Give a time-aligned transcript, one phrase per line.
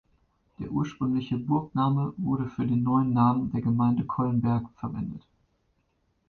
[0.57, 5.21] Der ursprüngliche Burgname wurde für den neuen Namen der Gemeinde Collenberg verwendet.